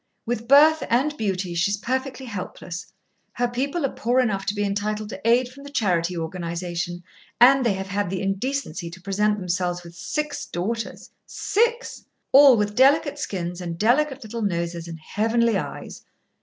With 0.25 0.47
birth 0.47 0.81
and 0.89 1.15
beauty, 1.15 1.53
she 1.53 1.69
is 1.69 1.77
perfectly 1.77 2.25
helpless. 2.25 2.87
Her 3.33 3.47
people 3.47 3.85
are 3.85 3.91
poor 3.93 4.19
enough 4.19 4.47
to 4.47 4.55
be 4.55 4.63
entitled 4.63 5.09
to 5.09 5.21
aid 5.23 5.47
from 5.47 5.63
the 5.63 5.69
Charity 5.69 6.17
Organisation, 6.17 7.03
and 7.39 7.63
they 7.63 7.73
have 7.73 7.89
had 7.89 8.09
the 8.09 8.19
indecency 8.19 8.89
to 8.89 8.99
present 8.99 9.37
themselves 9.37 9.83
with 9.83 9.93
six 9.93 10.47
daughters 10.47 11.11
six! 11.27 12.05
All 12.31 12.57
with 12.57 12.73
delicate 12.73 13.19
skins 13.19 13.61
and 13.61 13.77
delicate 13.77 14.23
little 14.23 14.41
noses 14.41 14.87
and 14.87 14.97
heavenly 14.99 15.55
eyes. 15.55 16.03